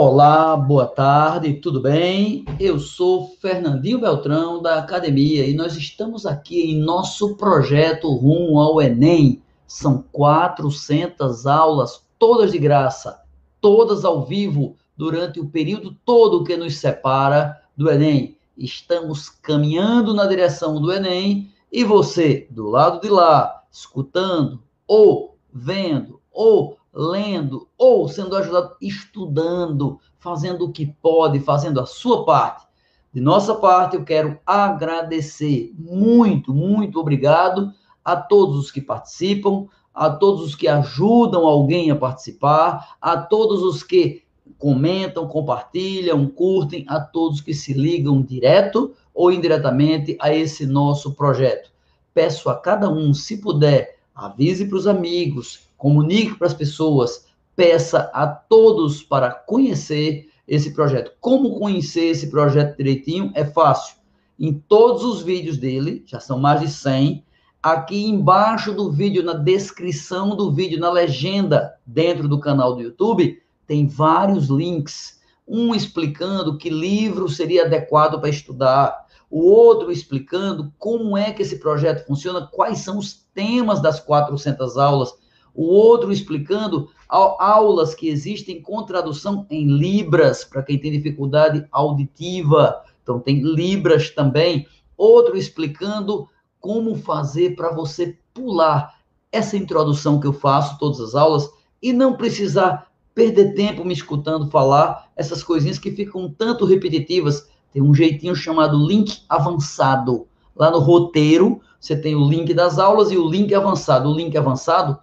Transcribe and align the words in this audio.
Olá, 0.00 0.56
boa 0.56 0.86
tarde, 0.86 1.54
tudo 1.54 1.80
bem? 1.80 2.44
Eu 2.60 2.78
sou 2.78 3.34
Fernandinho 3.40 3.98
Beltrão 3.98 4.62
da 4.62 4.78
academia 4.78 5.44
e 5.44 5.54
nós 5.54 5.76
estamos 5.76 6.24
aqui 6.24 6.70
em 6.70 6.78
nosso 6.78 7.34
projeto 7.34 8.14
rumo 8.14 8.60
ao 8.60 8.80
Enem. 8.80 9.42
São 9.66 10.04
400 10.12 11.48
aulas, 11.48 12.06
todas 12.16 12.52
de 12.52 12.60
graça, 12.60 13.20
todas 13.60 14.04
ao 14.04 14.24
vivo, 14.24 14.76
durante 14.96 15.40
o 15.40 15.48
período 15.48 15.96
todo 16.04 16.44
que 16.44 16.56
nos 16.56 16.76
separa 16.76 17.60
do 17.76 17.90
Enem. 17.90 18.38
Estamos 18.56 19.28
caminhando 19.28 20.14
na 20.14 20.26
direção 20.26 20.80
do 20.80 20.92
Enem 20.92 21.52
e 21.72 21.82
você, 21.82 22.46
do 22.52 22.68
lado 22.68 23.00
de 23.00 23.08
lá, 23.08 23.64
escutando 23.68 24.62
ou 24.86 25.36
vendo 25.52 26.20
ou 26.30 26.77
lendo 26.92 27.68
ou 27.76 28.08
sendo 28.08 28.36
ajudado 28.36 28.76
estudando, 28.80 29.98
fazendo 30.18 30.64
o 30.64 30.72
que 30.72 30.86
pode, 30.86 31.40
fazendo 31.40 31.80
a 31.80 31.86
sua 31.86 32.24
parte. 32.24 32.66
De 33.12 33.20
nossa 33.20 33.54
parte, 33.54 33.96
eu 33.96 34.04
quero 34.04 34.38
agradecer 34.44 35.72
muito, 35.78 36.52
muito 36.52 37.00
obrigado 37.00 37.72
a 38.04 38.16
todos 38.16 38.58
os 38.58 38.70
que 38.70 38.80
participam, 38.80 39.66
a 39.94 40.10
todos 40.10 40.42
os 40.42 40.54
que 40.54 40.68
ajudam 40.68 41.46
alguém 41.46 41.90
a 41.90 41.96
participar, 41.96 42.96
a 43.00 43.16
todos 43.16 43.62
os 43.62 43.82
que 43.82 44.22
comentam, 44.58 45.26
compartilham, 45.28 46.26
curtem, 46.28 46.84
a 46.88 47.00
todos 47.00 47.40
que 47.40 47.54
se 47.54 47.72
ligam 47.72 48.22
direto 48.22 48.94
ou 49.14 49.32
indiretamente 49.32 50.16
a 50.20 50.32
esse 50.32 50.66
nosso 50.66 51.14
projeto. 51.14 51.70
Peço 52.12 52.48
a 52.48 52.54
cada 52.54 52.88
um, 52.90 53.14
se 53.14 53.38
puder, 53.38 53.98
avise 54.14 54.66
para 54.66 54.78
os 54.78 54.86
amigos, 54.86 55.67
comunique 55.78 56.34
para 56.34 56.48
as 56.48 56.54
pessoas, 56.54 57.26
peça 57.56 58.10
a 58.12 58.26
todos 58.26 59.02
para 59.02 59.30
conhecer 59.30 60.28
esse 60.46 60.72
projeto. 60.72 61.12
Como 61.20 61.58
conhecer 61.58 62.06
esse 62.06 62.28
projeto 62.28 62.76
direitinho? 62.76 63.30
É 63.34 63.44
fácil. 63.44 63.96
Em 64.38 64.52
todos 64.52 65.04
os 65.04 65.22
vídeos 65.22 65.56
dele, 65.56 66.02
já 66.06 66.20
são 66.20 66.38
mais 66.38 66.60
de 66.60 66.68
100, 66.68 67.24
aqui 67.62 68.06
embaixo 68.06 68.72
do 68.72 68.90
vídeo, 68.90 69.22
na 69.22 69.34
descrição 69.34 70.36
do 70.36 70.52
vídeo, 70.52 70.78
na 70.78 70.90
legenda, 70.90 71.74
dentro 71.86 72.28
do 72.28 72.38
canal 72.38 72.74
do 72.74 72.82
YouTube, 72.82 73.40
tem 73.66 73.86
vários 73.86 74.48
links. 74.48 75.20
Um 75.46 75.74
explicando 75.74 76.58
que 76.58 76.70
livro 76.70 77.28
seria 77.28 77.64
adequado 77.64 78.20
para 78.20 78.28
estudar, 78.28 79.06
o 79.30 79.40
outro 79.46 79.90
explicando 79.92 80.72
como 80.78 81.16
é 81.16 81.32
que 81.32 81.42
esse 81.42 81.58
projeto 81.58 82.06
funciona, 82.06 82.46
quais 82.46 82.78
são 82.78 82.98
os 82.98 83.26
temas 83.34 83.80
das 83.80 84.00
400 84.00 84.78
aulas 84.78 85.12
o 85.58 85.64
outro 85.64 86.12
explicando 86.12 86.88
aulas 87.08 87.92
que 87.92 88.08
existem 88.08 88.62
com 88.62 88.84
tradução 88.84 89.44
em 89.50 89.66
Libras, 89.66 90.44
para 90.44 90.62
quem 90.62 90.78
tem 90.78 90.92
dificuldade 90.92 91.66
auditiva. 91.72 92.80
Então, 93.02 93.18
tem 93.18 93.40
Libras 93.40 94.08
também. 94.08 94.68
Outro 94.96 95.36
explicando 95.36 96.28
como 96.60 96.94
fazer 96.94 97.56
para 97.56 97.74
você 97.74 98.16
pular 98.32 99.00
essa 99.32 99.56
introdução 99.56 100.20
que 100.20 100.28
eu 100.28 100.32
faço, 100.32 100.78
todas 100.78 101.00
as 101.00 101.16
aulas, 101.16 101.50
e 101.82 101.92
não 101.92 102.16
precisar 102.16 102.92
perder 103.12 103.52
tempo 103.54 103.84
me 103.84 103.94
escutando 103.94 104.48
falar 104.52 105.10
essas 105.16 105.42
coisinhas 105.42 105.76
que 105.76 105.90
ficam 105.90 106.30
tanto 106.30 106.66
repetitivas. 106.66 107.48
Tem 107.72 107.82
um 107.82 107.92
jeitinho 107.92 108.36
chamado 108.36 108.86
link 108.86 109.22
avançado. 109.28 110.28
Lá 110.54 110.70
no 110.70 110.78
roteiro, 110.78 111.60
você 111.80 111.96
tem 112.00 112.14
o 112.14 112.28
link 112.28 112.54
das 112.54 112.78
aulas 112.78 113.10
e 113.10 113.16
o 113.18 113.28
link 113.28 113.52
avançado. 113.52 114.08
O 114.08 114.14
link 114.14 114.36
avançado 114.38 115.00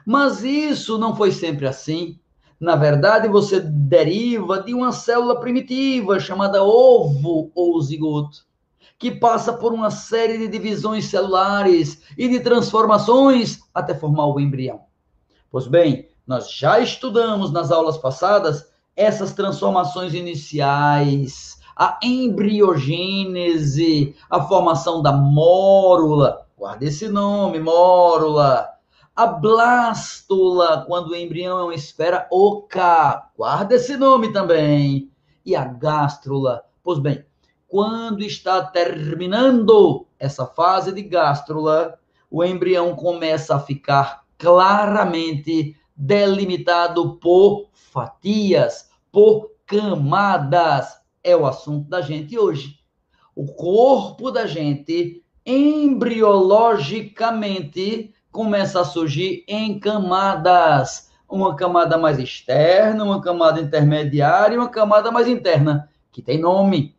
Mas 0.05 0.43
isso 0.43 0.97
não 0.97 1.15
foi 1.15 1.31
sempre 1.31 1.67
assim. 1.67 2.19
Na 2.59 2.75
verdade, 2.75 3.27
você 3.27 3.59
deriva 3.59 4.61
de 4.61 4.73
uma 4.73 4.91
célula 4.91 5.39
primitiva 5.39 6.19
chamada 6.19 6.63
ovo 6.63 7.51
ou 7.53 7.81
zigoto, 7.81 8.45
que 8.97 9.11
passa 9.11 9.53
por 9.53 9.73
uma 9.73 9.91
série 9.91 10.37
de 10.37 10.47
divisões 10.47 11.05
celulares 11.05 12.01
e 12.17 12.29
de 12.29 12.39
transformações 12.39 13.59
até 13.73 13.93
formar 13.93 14.27
o 14.27 14.39
embrião. 14.39 14.81
Pois 15.51 15.67
bem, 15.67 16.07
nós 16.25 16.51
já 16.51 16.79
estudamos 16.79 17.51
nas 17.51 17.71
aulas 17.71 17.97
passadas 17.97 18.69
essas 18.95 19.33
transformações 19.33 20.13
iniciais, 20.13 21.59
a 21.75 21.99
embriogênese, 22.01 24.15
a 24.29 24.41
formação 24.41 25.01
da 25.01 25.11
mórula, 25.11 26.47
guarda 26.57 26.85
esse 26.85 27.09
nome, 27.09 27.59
mórula, 27.59 28.69
a 29.15 29.27
blástula, 29.27 30.83
quando 30.85 31.11
o 31.11 31.15
embrião 31.15 31.59
é 31.59 31.63
uma 31.63 31.73
esfera 31.73 32.27
oca. 32.29 33.31
Guarda 33.37 33.75
esse 33.75 33.95
nome 33.95 34.33
também. 34.33 35.09
E 35.45 35.55
a 35.55 35.63
gástrula. 35.63 36.65
Pois 36.83 36.99
bem, 36.99 37.23
quando 37.65 38.23
está 38.23 38.61
terminando 38.65 40.05
essa 40.19 40.45
fase 40.45 40.91
de 40.91 41.01
gástrula, 41.01 41.97
o 42.29 42.43
embrião 42.43 42.93
começa 42.93 43.55
a 43.55 43.59
ficar 43.59 44.25
claramente 44.37 45.77
delimitado 45.95 47.15
por 47.15 47.69
fatias, 47.71 48.89
por 49.11 49.51
camadas. 49.65 50.99
É 51.23 51.37
o 51.37 51.45
assunto 51.45 51.89
da 51.89 52.01
gente 52.01 52.37
hoje. 52.37 52.79
O 53.33 53.45
corpo 53.45 54.29
da 54.29 54.45
gente, 54.45 55.23
embriologicamente, 55.45 58.13
começa 58.35 58.81
a 58.81 58.83
surgir 58.83 59.45
em 59.47 59.79
camadas. 59.79 61.09
Uma 61.27 61.55
camada 61.55 61.97
mais 61.97 62.19
externa, 62.19 63.01
uma 63.05 63.21
camada 63.21 63.61
intermediária 63.61 64.55
e 64.55 64.57
uma 64.57 64.67
camada 64.67 65.09
mais 65.09 65.25
interna, 65.25 65.89
que 66.11 66.21
tem 66.21 66.37
nome. 66.37 66.93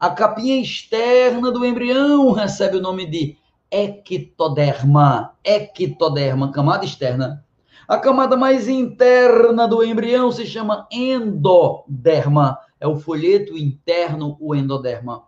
A 0.00 0.08
capinha 0.08 0.58
externa 0.58 1.52
do 1.52 1.64
embrião 1.64 2.32
recebe 2.32 2.78
o 2.78 2.80
nome 2.80 3.04
de 3.04 3.36
ectoderma. 3.70 5.34
Ectoderma, 5.44 6.50
camada 6.50 6.86
externa. 6.86 7.44
A 7.86 7.98
camada 7.98 8.34
mais 8.34 8.66
interna 8.66 9.68
do 9.68 9.84
embrião 9.84 10.32
se 10.32 10.46
chama 10.46 10.88
endoderma. 10.90 12.58
É 12.80 12.88
o 12.88 12.96
folheto 12.96 13.58
interno, 13.58 14.38
o 14.40 14.54
endoderma. 14.54 15.24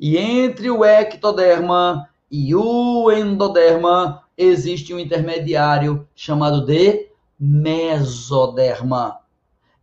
E 0.00 0.16
entre 0.18 0.68
o 0.68 0.84
ectoderma 0.84 2.08
e 2.28 2.54
o 2.56 3.10
endoderma 3.12 4.25
existe 4.36 4.92
um 4.92 4.98
intermediário 4.98 6.06
chamado 6.14 6.66
de 6.66 7.08
mesoderma. 7.38 9.20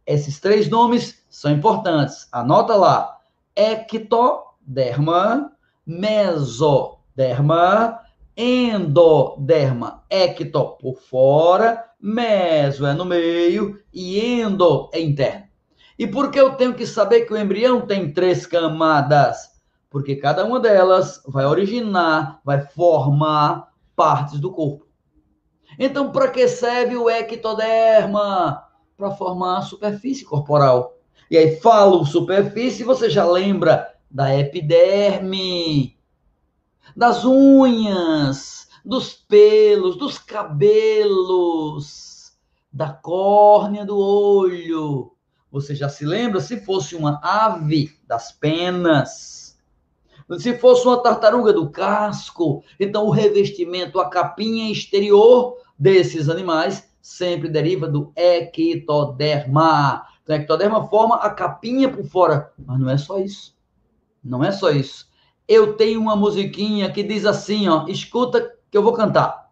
Esses 0.05 0.39
três 0.39 0.69
nomes 0.69 1.23
são 1.29 1.51
importantes. 1.51 2.27
Anota 2.31 2.75
lá: 2.75 3.19
ectoderma, 3.55 5.51
mesoderma, 5.85 6.99
endoderma. 8.35 10.03
Ecto 10.09 10.77
por 10.79 10.95
fora, 10.95 11.85
meso 11.99 12.85
é 12.85 12.93
no 12.93 13.05
meio 13.05 13.81
e 13.93 14.19
endo 14.41 14.89
é 14.93 14.99
interno. 14.99 15.43
E 15.97 16.07
por 16.07 16.31
que 16.31 16.39
eu 16.39 16.55
tenho 16.55 16.73
que 16.73 16.87
saber 16.87 17.21
que 17.21 17.33
o 17.33 17.37
embrião 17.37 17.81
tem 17.81 18.11
três 18.11 18.45
camadas? 18.45 19.53
Porque 19.89 20.15
cada 20.15 20.43
uma 20.43 20.59
delas 20.59 21.21
vai 21.27 21.45
originar, 21.45 22.41
vai 22.43 22.65
formar 22.65 23.72
partes 23.95 24.39
do 24.39 24.51
corpo. 24.51 24.87
Então, 25.77 26.11
para 26.11 26.29
que 26.29 26.47
serve 26.47 26.95
o 26.95 27.09
ectoderma? 27.09 28.63
Para 28.95 29.11
formar 29.11 29.57
a 29.57 29.61
superfície 29.61 30.23
corporal. 30.23 30.97
E 31.29 31.37
aí, 31.37 31.59
falo 31.59 32.05
superfície, 32.05 32.83
você 32.83 33.09
já 33.09 33.25
lembra 33.25 33.93
da 34.09 34.37
epiderme. 34.37 35.97
das 36.95 37.25
unhas, 37.25 38.67
dos 38.85 39.13
pelos, 39.13 39.97
dos 39.97 40.17
cabelos, 40.17 42.33
da 42.71 42.89
córnea 42.89 43.85
do 43.85 43.97
olho. 43.97 45.11
Você 45.51 45.75
já 45.75 45.89
se 45.89 46.05
lembra 46.05 46.39
se 46.39 46.63
fosse 46.63 46.95
uma 46.95 47.19
ave 47.23 47.97
das 48.07 48.31
penas? 48.31 49.42
Se 50.39 50.57
fosse 50.57 50.87
uma 50.87 51.01
tartaruga 51.01 51.53
do 51.53 51.69
casco, 51.69 52.63
então 52.79 53.05
o 53.05 53.11
revestimento, 53.11 53.99
a 53.99 54.09
capinha 54.09 54.71
exterior 54.71 55.57
desses 55.77 56.29
animais 56.29 56.89
sempre 57.01 57.49
deriva 57.49 57.87
do 57.87 58.11
ectoderma. 58.15 60.05
Então, 60.23 60.35
ectoderma 60.35 60.87
forma 60.87 61.15
a 61.15 61.29
capinha 61.29 61.89
por 61.89 62.05
fora, 62.05 62.51
mas 62.57 62.79
não 62.79 62.89
é 62.89 62.97
só 62.97 63.19
isso. 63.19 63.53
Não 64.23 64.43
é 64.43 64.51
só 64.51 64.71
isso. 64.71 65.07
Eu 65.45 65.73
tenho 65.73 65.99
uma 65.99 66.15
musiquinha 66.15 66.89
que 66.91 67.03
diz 67.03 67.25
assim, 67.25 67.67
ó, 67.67 67.85
escuta 67.87 68.53
que 68.71 68.77
eu 68.77 68.81
vou 68.81 68.93
cantar. 68.93 69.51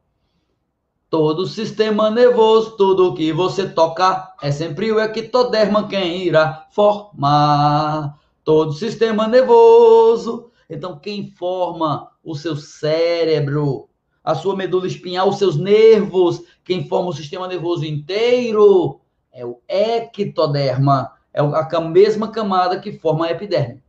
Todo 1.10 1.46
sistema 1.46 2.10
nervoso, 2.10 2.78
tudo 2.78 3.14
que 3.14 3.34
você 3.34 3.68
tocar, 3.68 4.34
é 4.42 4.50
sempre 4.50 4.90
o 4.90 5.00
ectoderma 5.00 5.90
quem 5.90 6.24
irá 6.24 6.68
formar. 6.72 8.18
Todo 8.46 8.72
sistema 8.72 9.28
nervoso. 9.28 10.51
Então, 10.72 10.98
quem 10.98 11.30
forma 11.32 12.10
o 12.24 12.34
seu 12.34 12.56
cérebro, 12.56 13.90
a 14.24 14.34
sua 14.34 14.56
medula 14.56 14.88
espinhal, 14.88 15.28
os 15.28 15.38
seus 15.38 15.58
nervos, 15.58 16.42
quem 16.64 16.88
forma 16.88 17.10
o 17.10 17.14
sistema 17.14 17.46
nervoso 17.46 17.84
inteiro, 17.84 19.02
é 19.34 19.46
o 19.46 19.60
ectoderma. 19.68 21.12
É 21.34 21.42
a 21.42 21.82
mesma 21.82 22.32
camada 22.32 22.80
que 22.80 22.94
forma 22.94 23.26
a 23.26 23.32
epiderme. 23.32 23.84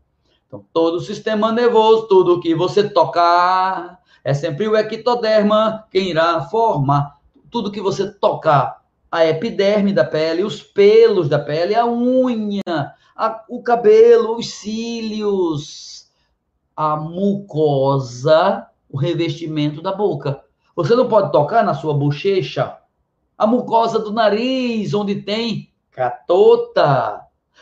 Então, 0.44 0.64
todo 0.72 0.96
o 0.96 1.00
sistema 1.00 1.52
nervoso, 1.52 2.08
tudo 2.08 2.40
que 2.40 2.52
você 2.52 2.88
tocar, 2.88 4.00
é 4.24 4.34
sempre 4.34 4.66
o 4.66 4.76
ectoderma 4.76 5.86
quem 5.88 6.10
irá 6.10 6.40
formar. 6.42 7.16
Tudo 7.48 7.70
que 7.70 7.80
você 7.80 8.10
tocar, 8.10 8.82
a 9.08 9.24
epiderme 9.24 9.92
da 9.92 10.04
pele, 10.04 10.42
os 10.42 10.60
pelos 10.60 11.28
da 11.28 11.38
pele, 11.38 11.76
a 11.76 11.86
unha, 11.86 12.60
a, 13.14 13.44
o 13.48 13.62
cabelo, 13.62 14.36
os 14.36 14.50
cílios, 14.54 16.01
a 16.82 16.96
mucosa, 16.96 18.66
o 18.90 18.96
revestimento 18.96 19.80
da 19.80 19.92
boca. 19.92 20.42
Você 20.74 20.96
não 20.96 21.08
pode 21.08 21.30
tocar 21.30 21.62
na 21.62 21.74
sua 21.74 21.94
bochecha, 21.94 22.76
a 23.38 23.46
mucosa 23.46 24.00
do 24.00 24.12
nariz, 24.12 24.92
onde 24.92 25.22
tem 25.22 25.72
catota. 25.92 27.20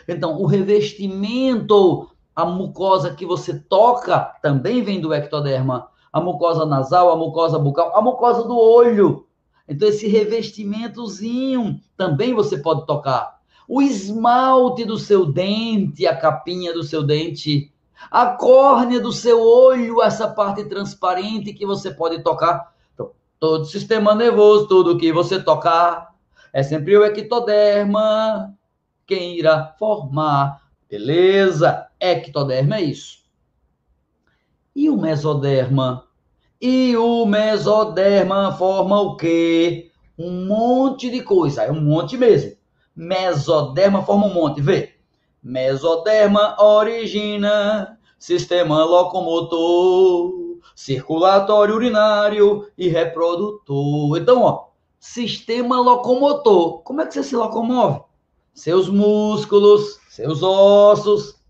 Então, 0.09 0.41
o 0.41 0.47
revestimento 0.47 2.09
a 2.35 2.47
mucosa 2.47 3.15
que 3.15 3.27
você 3.27 3.59
toca 3.59 4.33
também 4.41 4.83
vem 4.83 5.01
do 5.01 5.13
ectoderma. 5.13 5.89
A 6.11 6.21
mucosa 6.21 6.65
nasal, 6.65 7.11
a 7.11 7.17
mucosa 7.17 7.59
bucal, 7.59 7.95
a 7.95 8.01
mucosa 8.01 8.45
do 8.45 8.57
olho. 8.57 9.27
Então, 9.69 9.89
esse 9.89 10.09
revestimentozinho 10.09 11.79
também 11.95 12.33
você 12.33 12.57
pode 12.57 12.87
tocar. 12.87 13.39
O 13.69 13.83
esmalte 13.83 14.85
do 14.85 14.99
seu 14.99 15.27
dente, 15.27 16.07
a 16.07 16.17
capinha 16.17 16.73
do 16.73 16.83
seu 16.83 17.03
dente, 17.03 17.71
a 18.11 18.27
córnea 18.27 19.01
do 19.01 19.13
seu 19.13 19.41
olho, 19.41 20.03
essa 20.03 20.29
parte 20.29 20.65
transparente 20.65 21.53
que 21.53 21.67
você 21.67 21.91
pode 21.91 22.23
tocar. 22.23 22.73
Então, 22.95 23.11
todo 23.39 23.65
sistema 23.65 24.15
nervoso, 24.15 24.69
tudo 24.69 24.99
que 24.99 25.13
você 25.13 25.43
tocar, 25.43 26.15
é 26.53 26.63
sempre 26.63 26.97
o 26.97 27.05
ectoderma 27.05 28.57
quem 29.11 29.37
irá 29.37 29.75
formar. 29.77 30.63
Beleza? 30.89 31.89
ectoderma 31.99 32.77
é 32.77 32.83
isso. 32.83 33.19
E 34.75 34.89
o 34.89 34.97
mesoderma? 34.97 36.07
E 36.61 36.97
o 36.97 37.27
mesoderma 37.27 38.53
forma 38.53 39.01
o 39.01 39.17
quê? 39.17 39.91
Um 40.17 40.47
monte 40.47 41.11
de 41.11 41.23
coisa, 41.23 41.65
é 41.65 41.73
um 41.73 41.81
monte 41.81 42.17
mesmo. 42.17 42.57
Mesoderma 42.95 44.03
forma 44.03 44.27
um 44.27 44.35
monte, 44.35 44.61
vê. 44.61 45.00
Mesoderma 45.43 46.57
origina 46.63 47.99
sistema 48.19 48.85
locomotor, 48.85 50.59
circulatório 50.75 51.75
urinário 51.75 52.71
e 52.77 52.89
reprodutor. 52.89 54.19
Então, 54.19 54.43
ó, 54.43 54.67
sistema 54.99 55.81
locomotor. 55.81 56.83
Como 56.83 57.01
é 57.01 57.07
que 57.07 57.15
você 57.15 57.23
se 57.23 57.35
locomove? 57.35 58.03
Seus 58.53 58.89
músculos, 58.89 59.99
seus 60.11 60.43
ossos, 60.43 61.41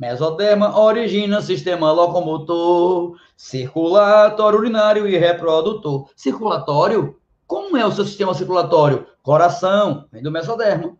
Mesoderma 0.00 0.80
origina 0.80 1.42
sistema 1.42 1.92
locomotor, 1.92 3.18
circulatório, 3.36 4.58
urinário 4.58 5.06
e 5.06 5.18
reprodutor. 5.18 6.08
Circulatório? 6.16 7.20
Como 7.46 7.76
é 7.76 7.84
o 7.84 7.92
seu 7.92 8.06
sistema 8.06 8.32
circulatório? 8.32 9.06
Coração, 9.22 10.06
vem 10.10 10.22
do 10.22 10.30
mesoderma. 10.30 10.96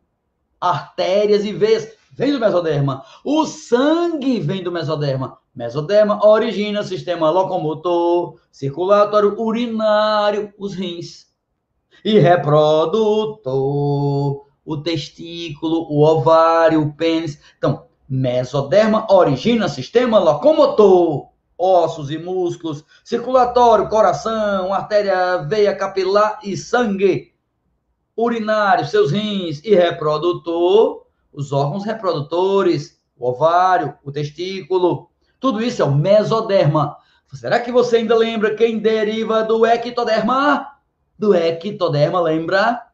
Artérias 0.60 1.44
e 1.44 1.52
veias, 1.52 1.88
vem 2.12 2.32
do 2.32 2.40
mesoderma. 2.40 3.04
O 3.24 3.46
sangue 3.46 4.40
vem 4.40 4.62
do 4.62 4.70
mesoderma. 4.70 5.38
Mesoderma 5.54 6.24
origina 6.24 6.82
sistema 6.82 7.30
locomotor, 7.30 8.38
circulatório, 8.50 9.40
urinário, 9.40 10.52
os 10.58 10.74
rins. 10.74 11.30
E 12.04 12.18
reprodutor, 12.18 13.46
o 14.64 14.76
testículo, 14.82 15.86
o 15.90 16.02
ovário, 16.02 16.82
o 16.82 16.92
pênis. 16.92 17.38
Então, 17.58 17.90
Mesoderma 18.10 19.06
origina 19.08 19.68
sistema 19.68 20.18
locomotor, 20.18 21.28
ossos 21.56 22.10
e 22.10 22.18
músculos, 22.18 22.84
circulatório, 23.04 23.88
coração, 23.88 24.74
artéria, 24.74 25.36
veia 25.48 25.76
capilar 25.76 26.40
e 26.42 26.56
sangue. 26.56 27.29
Urinário, 28.22 28.86
seus 28.86 29.12
rins 29.12 29.62
e 29.64 29.74
reprodutor, 29.74 31.06
os 31.32 31.52
órgãos 31.52 31.84
reprodutores, 31.84 33.00
o 33.16 33.28
ovário, 33.28 33.94
o 34.04 34.10
testículo. 34.10 35.10
Tudo 35.38 35.62
isso 35.62 35.82
é 35.82 35.84
o 35.84 35.94
mesoderma. 35.94 36.96
Será 37.32 37.60
que 37.60 37.70
você 37.70 37.98
ainda 37.98 38.16
lembra 38.16 38.54
quem 38.54 38.78
deriva 38.78 39.42
do 39.44 39.64
ectoderma? 39.64 40.66
Do 41.18 41.34
ectoderma, 41.34 42.20
lembra? 42.20 42.86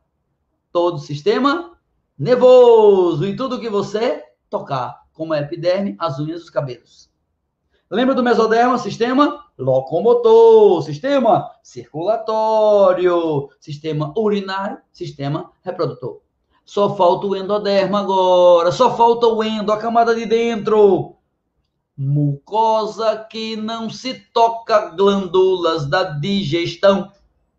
Todo 0.70 0.96
o 0.96 1.00
sistema 1.00 1.76
nervoso 2.18 3.26
e 3.26 3.36
tudo 3.36 3.60
que 3.60 3.68
você 3.68 4.22
tocar 4.48 5.06
como 5.12 5.32
a 5.32 5.38
epiderme, 5.38 5.96
as 5.98 6.18
unhas 6.18 6.40
dos 6.40 6.50
cabelos. 6.50 7.10
Lembra 7.90 8.14
do 8.16 8.22
mesoderma? 8.22 8.78
Sistema 8.78 9.44
locomotor, 9.56 10.82
sistema 10.82 11.50
circulatório, 11.62 13.48
sistema 13.60 14.12
urinário, 14.16 14.78
sistema 14.92 15.52
reprodutor. 15.62 16.20
Só 16.64 16.96
falta 16.96 17.28
o 17.28 17.36
endoderma 17.36 18.00
agora, 18.00 18.72
só 18.72 18.96
falta 18.96 19.28
o 19.28 19.42
endo, 19.42 19.70
a 19.72 19.78
camada 19.78 20.16
de 20.16 20.26
dentro. 20.26 21.14
Mucosa 21.96 23.24
que 23.30 23.54
não 23.54 23.88
se 23.88 24.14
toca, 24.32 24.90
glândulas 24.90 25.86
da 25.86 26.02
digestão. 26.02 27.12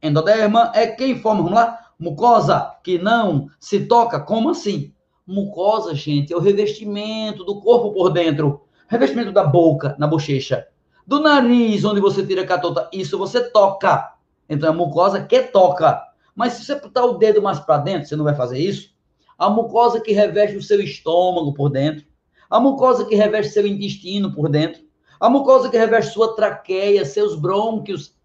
Endoderma 0.03 0.73
é 0.75 0.87
quem 0.87 1.17
forma, 1.17 1.41
vamos 1.41 1.57
lá? 1.57 1.79
Mucosa 1.97 2.75
que 2.83 2.99
não 2.99 3.47
se 3.59 3.85
toca, 3.87 4.19
como 4.19 4.49
assim? 4.49 4.93
Mucosa, 5.25 5.95
gente, 5.95 6.33
é 6.33 6.35
o 6.35 6.41
revestimento 6.41 7.45
do 7.45 7.61
corpo 7.61 7.93
por 7.93 8.09
dentro. 8.09 8.66
Revestimento 8.87 9.31
da 9.31 9.43
boca, 9.43 9.95
na 9.99 10.07
bochecha. 10.07 10.67
Do 11.05 11.19
nariz, 11.19 11.83
onde 11.85 12.01
você 12.01 12.25
tira 12.25 12.41
a 12.41 12.47
catota, 12.47 12.89
isso 12.91 13.17
você 13.17 13.49
toca. 13.49 14.13
Então, 14.49 14.69
a 14.69 14.73
mucosa 14.73 15.23
que 15.23 15.41
toca. 15.43 16.01
Mas 16.35 16.53
se 16.53 16.65
você 16.65 16.79
botar 16.79 17.05
o 17.05 17.17
dedo 17.17 17.41
mais 17.41 17.59
para 17.59 17.79
dentro, 17.79 18.07
você 18.07 18.15
não 18.15 18.23
vai 18.23 18.35
fazer 18.35 18.59
isso. 18.59 18.91
A 19.37 19.49
mucosa 19.49 19.99
que 19.99 20.11
reveste 20.11 20.57
o 20.57 20.63
seu 20.63 20.81
estômago 20.81 21.53
por 21.53 21.69
dentro. 21.69 22.05
A 22.49 22.59
mucosa 22.59 23.05
que 23.05 23.15
reveste 23.15 23.53
seu 23.53 23.67
intestino 23.67 24.33
por 24.33 24.49
dentro. 24.49 24.81
A 25.19 25.29
mucosa 25.29 25.69
que 25.69 25.77
reveste 25.77 26.13
sua 26.13 26.35
traqueia, 26.35 27.05
seus 27.05 27.35
brônquios. 27.35 28.15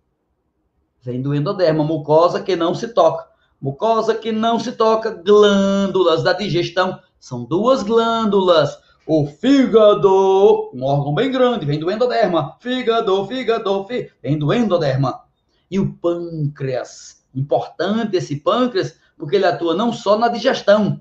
Vem 1.00 1.20
do 1.20 1.34
endoderma, 1.34 1.82
mucosa 1.82 2.42
que 2.42 2.54
não 2.54 2.74
se 2.74 2.88
toca. 2.88 3.26
Mucosa 3.60 4.14
que 4.14 4.30
não 4.30 4.58
se 4.58 4.72
toca, 4.72 5.10
glândulas 5.10 6.22
da 6.22 6.32
digestão. 6.32 7.00
São 7.18 7.44
duas 7.44 7.82
glândulas. 7.82 8.78
O 9.04 9.26
fígado, 9.26 10.70
um 10.72 10.84
órgão 10.84 11.12
bem 11.12 11.30
grande, 11.30 11.66
vem 11.66 11.78
do 11.78 11.90
endoderma. 11.90 12.56
Fígado, 12.60 13.26
fígado, 13.26 13.84
fí, 13.86 14.08
vem 14.22 14.38
do 14.38 14.54
endoderma. 14.54 15.24
E 15.68 15.80
o 15.80 15.94
pâncreas, 15.94 17.24
importante 17.34 18.16
esse 18.16 18.36
pâncreas, 18.36 18.96
porque 19.18 19.36
ele 19.36 19.44
atua 19.44 19.74
não 19.74 19.92
só 19.92 20.16
na 20.16 20.28
digestão, 20.28 21.00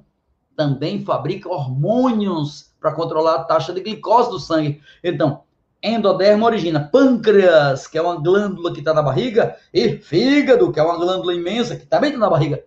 também 0.55 1.05
fabrica 1.05 1.47
hormônios 1.47 2.71
para 2.79 2.93
controlar 2.93 3.35
a 3.35 3.43
taxa 3.43 3.71
de 3.71 3.81
glicose 3.81 4.31
do 4.31 4.39
sangue. 4.39 4.81
Então, 5.03 5.43
endoderma 5.83 6.47
origina 6.47 6.89
pâncreas, 6.91 7.85
que 7.85 7.99
é 7.99 8.01
uma 8.01 8.15
glândula 8.15 8.73
que 8.73 8.79
está 8.79 8.95
na 8.95 9.03
barriga, 9.03 9.55
e 9.71 9.97
fígado, 9.97 10.71
que 10.71 10.79
é 10.79 10.83
uma 10.83 10.97
glândula 10.97 11.35
imensa 11.35 11.75
que 11.75 11.85
também 11.85 12.09
está 12.09 12.19
na 12.19 12.29
barriga, 12.29 12.63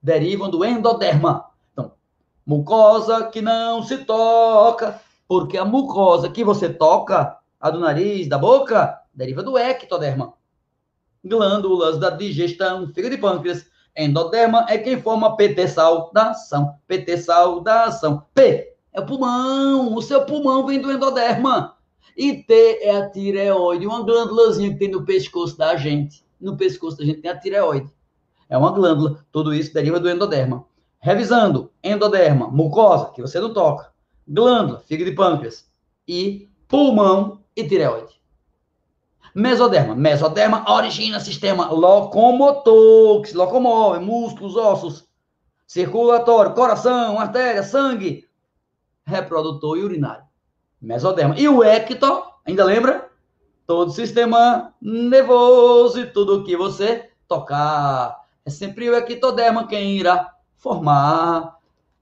derivam 0.00 0.48
do 0.48 0.64
endoderma. 0.64 1.46
Mucosa 2.48 3.24
que 3.24 3.42
não 3.42 3.82
se 3.82 3.98
toca, 4.06 4.98
porque 5.28 5.58
a 5.58 5.66
mucosa 5.66 6.30
que 6.30 6.42
você 6.42 6.66
toca 6.66 7.36
A 7.60 7.68
do 7.68 7.78
nariz, 7.78 8.26
da 8.26 8.38
boca, 8.38 8.98
deriva 9.12 9.42
do 9.42 9.58
ectoderma. 9.58 10.32
Glândulas 11.22 11.98
da 11.98 12.08
digestão, 12.08 12.90
fígado 12.94 13.16
e 13.16 13.18
pâncreas. 13.18 13.66
Endoderma 13.94 14.64
é 14.66 14.78
quem 14.78 14.98
forma 14.98 15.36
PT 15.36 15.68
saudação. 15.68 16.76
PT 16.86 17.18
saudação. 17.18 18.24
P 18.32 18.72
é 18.94 19.00
o 19.00 19.04
pulmão. 19.04 19.94
O 19.94 20.00
seu 20.00 20.24
pulmão 20.24 20.64
vem 20.64 20.80
do 20.80 20.90
endoderma. 20.90 21.76
E 22.16 22.32
T 22.44 22.78
é 22.80 22.96
a 22.96 23.10
tireoide, 23.10 23.86
uma 23.86 24.02
glândulazinha 24.02 24.72
que 24.72 24.78
tem 24.78 24.90
no 24.90 25.04
pescoço 25.04 25.58
da 25.58 25.76
gente. 25.76 26.24
No 26.40 26.56
pescoço 26.56 26.96
da 26.96 27.04
gente 27.04 27.20
tem 27.20 27.30
a 27.30 27.38
tireoide. 27.38 27.92
É 28.48 28.56
uma 28.56 28.70
glândula. 28.70 29.22
Tudo 29.30 29.52
isso 29.52 29.74
deriva 29.74 30.00
do 30.00 30.08
endoderma. 30.08 30.64
Revisando, 31.00 31.72
endoderma, 31.82 32.48
mucosa, 32.48 33.10
que 33.12 33.22
você 33.22 33.40
não 33.40 33.52
toca. 33.52 33.92
Glândula, 34.26 34.80
fígado 34.80 35.10
e 35.10 35.14
pâncreas. 35.14 35.70
E 36.06 36.50
pulmão 36.66 37.40
e 37.56 37.66
tireoide. 37.66 38.20
Mesoderma. 39.34 39.94
Mesoderma 39.94 40.64
origina 40.68 41.20
sistema 41.20 41.70
locomotor, 41.70 43.22
que 43.22 43.28
se 43.28 43.36
locomove, 43.36 44.00
músculos, 44.04 44.56
ossos, 44.56 45.06
circulatório, 45.66 46.54
coração, 46.54 47.20
artéria, 47.20 47.62
sangue, 47.62 48.28
reprodutor 49.06 49.78
e 49.78 49.82
urinário. 49.82 50.24
Mesoderma. 50.80 51.38
E 51.38 51.48
o 51.48 51.62
ecto, 51.62 52.24
ainda 52.44 52.64
lembra? 52.64 53.08
Todo 53.66 53.92
sistema 53.92 54.74
nervoso 54.80 56.00
e 56.00 56.06
tudo 56.06 56.42
que 56.42 56.56
você 56.56 57.10
tocar. 57.28 58.24
É 58.44 58.50
sempre 58.50 58.88
o 58.88 58.96
ectoderma 58.96 59.66
quem 59.66 59.98
irá 59.98 60.34
formar. 60.58 61.56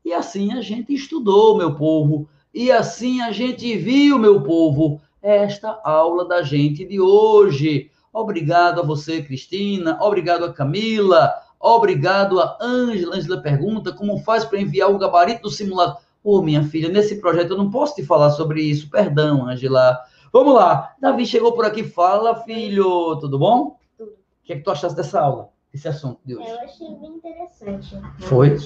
E 0.05 0.13
assim 0.13 0.53
a 0.53 0.61
gente 0.61 0.93
estudou, 0.93 1.57
meu 1.57 1.75
povo. 1.75 2.29
E 2.53 2.73
assim 2.73 3.21
a 3.21 3.31
gente 3.33 3.77
viu, 3.77 4.19
meu 4.19 4.43
povo, 4.43 5.01
esta 5.23 5.81
aula 5.85 6.27
da 6.27 6.43
gente 6.43 6.85
de 6.85 7.01
hoje. 7.01 7.91
Obrigado 8.13 8.81
a 8.81 8.85
você, 8.85 9.23
Cristina. 9.23 9.99
Obrigado 10.01 10.45
a 10.45 10.53
Camila. 10.53 11.35
Obrigado 11.61 12.41
a 12.41 12.57
Ângela. 12.61 13.17
Ângela 13.17 13.43
pergunta 13.43 13.93
como 13.93 14.19
faz 14.19 14.45
para 14.45 14.61
enviar 14.61 14.91
o 14.91 14.99
gabarito 14.99 15.43
do 15.43 15.51
simulador. 15.51 15.99
Ô, 16.25 16.39
oh, 16.39 16.43
minha 16.43 16.63
filha, 16.65 16.89
nesse 16.89 17.21
projeto 17.21 17.53
eu 17.53 17.59
não 17.59 17.71
posso 17.71 17.95
te 17.95 18.05
falar 18.05 18.31
sobre 18.31 18.63
isso. 18.63 18.89
Perdão, 18.91 19.49
Ângela. 19.49 20.01
Vamos 20.33 20.55
lá. 20.55 20.95
Davi 21.01 21.27
chegou 21.27 21.53
por 21.53 21.65
aqui. 21.65 21.85
Fala, 21.85 22.43
filho. 22.43 23.17
Tudo 23.17 23.39
bom? 23.39 23.77
Tudo. 23.97 24.11
O 24.11 24.15
que 24.45 24.53
é 24.55 24.57
que 24.57 24.63
tu 24.63 24.71
achaste 24.71 24.97
dessa 24.97 25.21
aula? 25.21 25.56
Esse 25.77 25.89
assunto 25.89 26.19
de 26.25 26.35
hoje? 26.35 26.49
Eu 26.49 26.61
achei 26.61 26.95
bem 26.95 27.11
interessante. 27.11 28.01
Foi? 28.21 28.57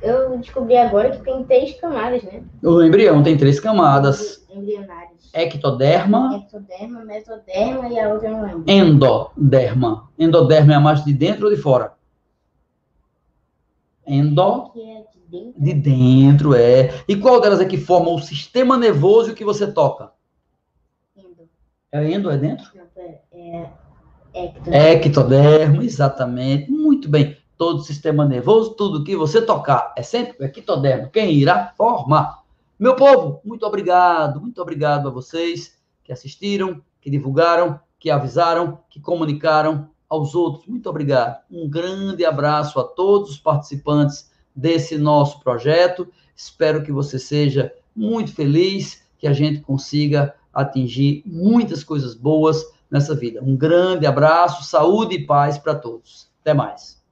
Eu 0.00 0.38
descobri 0.38 0.76
agora 0.76 1.10
que 1.10 1.24
tem 1.24 1.42
três 1.42 1.80
camadas, 1.80 2.22
né? 2.22 2.44
O 2.62 2.80
embrião 2.80 3.24
tem 3.24 3.36
três 3.36 3.58
camadas. 3.58 4.46
Embrionárias. 4.48 5.30
Ectoderma. 5.32 6.36
Ectoderma, 6.36 7.04
mesoderma 7.04 7.88
e 7.88 7.98
a 7.98 8.08
outra 8.08 8.30
não 8.30 8.42
lembro. 8.42 8.64
Endoderma. 8.68 10.08
Endoderma 10.16 10.74
é 10.74 10.76
a 10.76 10.80
mais 10.80 11.04
de 11.04 11.12
dentro 11.12 11.46
ou 11.46 11.50
de 11.52 11.60
fora? 11.60 11.94
Endo. 14.06 14.70
É 14.76 15.02
de 15.10 15.20
dentro. 15.28 15.60
De 15.60 15.74
dentro, 15.74 16.54
é. 16.54 17.02
E 17.08 17.16
qual 17.16 17.40
delas 17.40 17.60
é 17.60 17.64
que 17.64 17.78
forma 17.78 18.12
o 18.12 18.20
sistema 18.20 18.76
nervoso 18.76 19.34
que 19.34 19.44
você 19.44 19.72
toca? 19.72 20.12
Endo. 21.16 21.48
É 21.90 22.12
endo, 22.12 22.30
é 22.30 22.36
dentro? 22.36 22.70
Não, 22.76 22.84
é 23.32 23.70
ecto. 24.34 24.70
Ectoderma, 24.70 25.84
exatamente. 25.84 26.70
Muito 26.70 27.08
bem. 27.08 27.36
Todo 27.56 27.78
o 27.78 27.84
sistema 27.84 28.24
nervoso, 28.24 28.74
tudo 28.74 29.04
que 29.04 29.16
você 29.16 29.40
tocar, 29.40 29.94
é 29.96 30.02
sempre 30.02 30.36
o 30.40 30.44
ectoderma. 30.44 31.08
Quem 31.12 31.32
irá 31.32 31.72
formar? 31.76 32.42
Meu 32.76 32.96
povo, 32.96 33.40
muito 33.44 33.64
obrigado, 33.64 34.40
muito 34.40 34.60
obrigado 34.60 35.06
a 35.06 35.10
vocês 35.10 35.78
que 36.02 36.12
assistiram, 36.12 36.82
que 37.00 37.08
divulgaram, 37.08 37.78
que 37.98 38.10
avisaram, 38.10 38.80
que 38.90 39.00
comunicaram 39.00 39.88
aos 40.08 40.34
outros. 40.34 40.66
Muito 40.66 40.90
obrigado. 40.90 41.38
Um 41.50 41.68
grande 41.68 42.24
abraço 42.24 42.80
a 42.80 42.84
todos 42.84 43.30
os 43.30 43.38
participantes 43.38 44.30
desse 44.54 44.98
nosso 44.98 45.40
projeto. 45.40 46.08
Espero 46.34 46.82
que 46.82 46.90
você 46.90 47.18
seja 47.18 47.72
muito 47.94 48.34
feliz, 48.34 49.02
que 49.16 49.26
a 49.26 49.32
gente 49.32 49.60
consiga 49.60 50.34
atingir 50.52 51.22
muitas 51.24 51.82
coisas 51.84 52.14
boas 52.14 52.64
nessa 52.90 53.14
vida. 53.14 53.42
Um 53.42 53.56
grande 53.56 54.06
abraço, 54.06 54.64
saúde 54.64 55.16
e 55.16 55.26
paz 55.26 55.58
para 55.58 55.74
todos. 55.74 56.30
Até 56.40 56.54
mais. 56.54 57.03